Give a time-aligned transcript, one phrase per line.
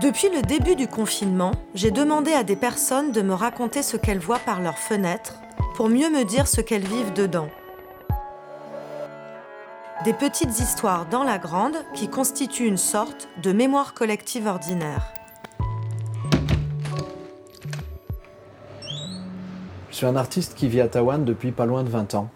[0.00, 4.18] Depuis le début du confinement, j'ai demandé à des personnes de me raconter ce qu'elles
[4.18, 5.40] voient par leurs fenêtres
[5.74, 7.48] pour mieux me dire ce qu'elles vivent dedans.
[10.04, 15.14] Des petites histoires dans la grande qui constituent une sorte de mémoire collective ordinaire.
[19.88, 22.28] Je suis un artiste qui vit à Taïwan depuis pas loin de 20 ans.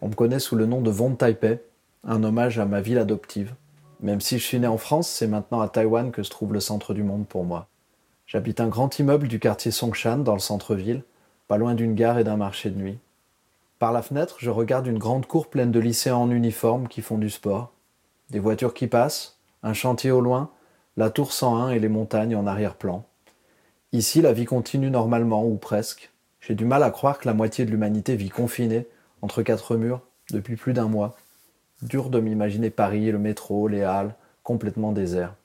[0.00, 1.62] On me connaît sous le nom de Von Taipei,
[2.02, 3.54] un hommage à ma ville adoptive.
[4.00, 6.60] Même si je suis né en France, c'est maintenant à Taïwan que se trouve le
[6.60, 7.68] centre du monde pour moi.
[8.26, 11.02] J'habite un grand immeuble du quartier Songshan dans le centre-ville,
[11.48, 12.98] pas loin d'une gare et d'un marché de nuit.
[13.78, 17.18] Par la fenêtre, je regarde une grande cour pleine de lycéens en uniforme qui font
[17.18, 17.72] du sport.
[18.30, 20.50] Des voitures qui passent, un chantier au loin,
[20.96, 23.04] la tour 101 et les montagnes en arrière-plan.
[23.92, 26.12] Ici, la vie continue normalement, ou presque.
[26.40, 28.86] J'ai du mal à croire que la moitié de l'humanité vit confinée,
[29.22, 31.16] entre quatre murs, depuis plus d'un mois.
[31.82, 35.36] Dur de m'imaginer Paris, le métro, les halles, complètement déserts.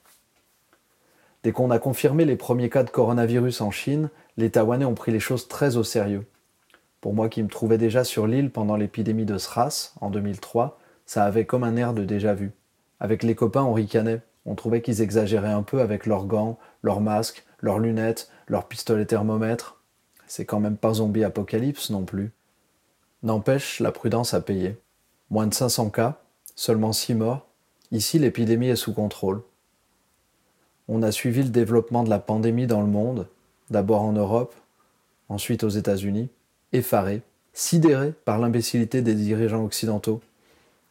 [1.43, 5.11] Dès qu'on a confirmé les premiers cas de coronavirus en Chine, les Taïwanais ont pris
[5.11, 6.25] les choses très au sérieux.
[7.01, 11.25] Pour moi qui me trouvais déjà sur l'île pendant l'épidémie de SRAS en 2003, ça
[11.25, 12.51] avait comme un air de déjà vu.
[12.99, 14.21] Avec les copains, on ricanait.
[14.45, 19.05] On trouvait qu'ils exagéraient un peu avec leurs gants, leurs masques, leurs lunettes, leurs pistolets
[19.05, 19.81] thermomètres.
[20.25, 22.31] C'est quand même pas zombie apocalypse non plus.
[23.21, 24.81] N'empêche, la prudence a payé.
[25.29, 26.22] Moins de 500 cas,
[26.55, 27.45] seulement 6 morts.
[27.91, 29.41] Ici, l'épidémie est sous contrôle.
[30.87, 33.27] On a suivi le développement de la pandémie dans le monde,
[33.69, 34.55] d'abord en Europe,
[35.29, 36.29] ensuite aux États-Unis,
[36.73, 37.21] effarés,
[37.53, 40.21] sidérés par l'imbécilité des dirigeants occidentaux,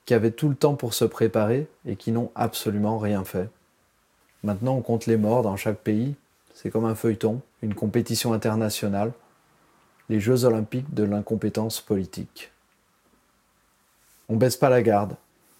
[0.07, 3.49] qui avaient tout le temps pour se préparer et qui n'ont absolument rien fait.
[4.43, 6.15] Maintenant, on compte les morts dans chaque pays,
[6.55, 9.13] c'est comme un feuilleton, une compétition internationale,
[10.09, 12.51] les Jeux olympiques de l'incompétence politique.
[14.29, 15.17] On baisse pas la garde.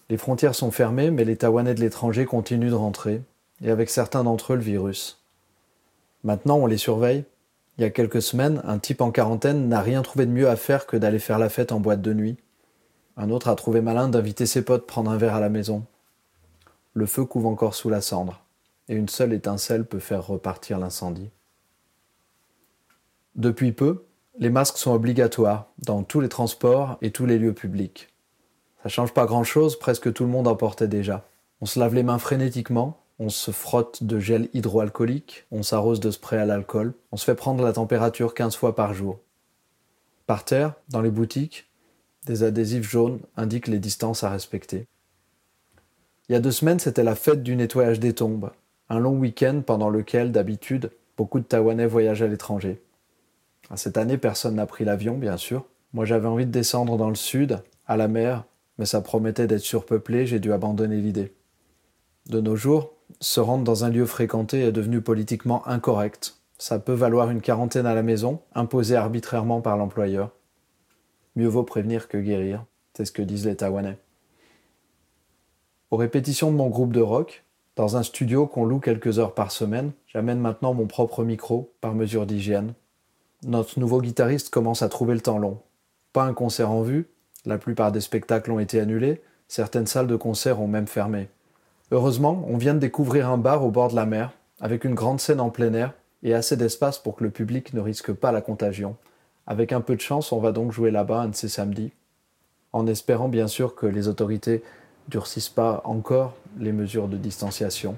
[0.09, 3.21] Les frontières sont fermées, mais les Taïwanais de l'étranger continuent de rentrer,
[3.61, 5.23] et avec certains d'entre eux le virus.
[6.23, 7.25] Maintenant, on les surveille.
[7.77, 10.55] Il y a quelques semaines, un type en quarantaine n'a rien trouvé de mieux à
[10.55, 12.37] faire que d'aller faire la fête en boîte de nuit.
[13.17, 15.85] Un autre a trouvé malin d'inviter ses potes prendre un verre à la maison.
[16.93, 18.43] Le feu couve encore sous la cendre,
[18.89, 21.31] et une seule étincelle peut faire repartir l'incendie.
[23.35, 24.05] Depuis peu,
[24.37, 28.12] les masques sont obligatoires dans tous les transports et tous les lieux publics.
[28.83, 31.25] Ça change pas grand chose, presque tout le monde en portait déjà.
[31.61, 36.11] On se lave les mains frénétiquement, on se frotte de gel hydroalcoolique, on s'arrose de
[36.11, 39.19] spray à l'alcool, on se fait prendre la température 15 fois par jour.
[40.27, 41.69] Par terre, dans les boutiques,
[42.25, 44.85] des adhésifs jaunes indiquent les distances à respecter.
[46.27, 48.51] Il y a deux semaines, c'était la fête du nettoyage des tombes,
[48.89, 52.81] un long week-end pendant lequel, d'habitude, beaucoup de Taïwanais voyagent à l'étranger.
[53.75, 55.65] Cette année, personne n'a pris l'avion, bien sûr.
[55.93, 58.43] Moi, j'avais envie de descendre dans le sud, à la mer,
[58.77, 61.33] mais ça promettait d'être surpeuplé, j'ai dû abandonner l'idée.
[62.27, 66.35] De nos jours, se rendre dans un lieu fréquenté est devenu politiquement incorrect.
[66.57, 70.31] Ça peut valoir une quarantaine à la maison, imposée arbitrairement par l'employeur.
[71.35, 72.63] Mieux vaut prévenir que guérir,
[72.93, 73.97] c'est ce que disent les Taïwanais.
[75.91, 77.43] Aux répétitions de mon groupe de rock,
[77.75, 81.95] dans un studio qu'on loue quelques heures par semaine, j'amène maintenant mon propre micro par
[81.95, 82.73] mesure d'hygiène.
[83.43, 85.59] Notre nouveau guitariste commence à trouver le temps long.
[86.13, 87.09] Pas un concert en vue,
[87.45, 91.29] la plupart des spectacles ont été annulés, certaines salles de concert ont même fermé.
[91.91, 95.19] Heureusement, on vient de découvrir un bar au bord de la mer, avec une grande
[95.19, 95.93] scène en plein air
[96.23, 98.95] et assez d'espace pour que le public ne risque pas la contagion.
[99.45, 101.91] Avec un peu de chance, on va donc jouer là-bas un de ces samedis,
[102.71, 104.63] en espérant bien sûr que les autorités
[105.09, 107.97] durcissent pas encore les mesures de distanciation.